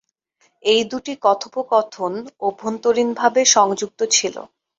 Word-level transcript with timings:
এই 0.63 0.81
দুটি 0.91 1.13
কথোপকথন 1.21 2.13
অভ্যন্তরীণভাবে 2.41 3.41
সংযুক্ত 3.55 3.99
ছিল। 4.11 4.35